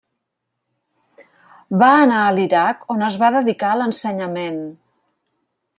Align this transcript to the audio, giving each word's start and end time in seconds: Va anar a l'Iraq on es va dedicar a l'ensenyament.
Va 1.83 1.89
anar 1.97 2.23
a 2.29 2.33
l'Iraq 2.39 2.83
on 2.95 3.07
es 3.09 3.21
va 3.25 3.33
dedicar 3.39 3.71
a 3.75 3.79
l'ensenyament. 3.83 4.59